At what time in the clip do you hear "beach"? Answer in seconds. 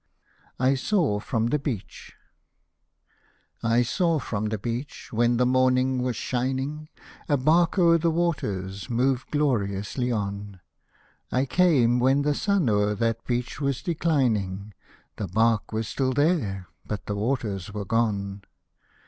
1.59-2.15, 4.57-5.09, 13.25-13.61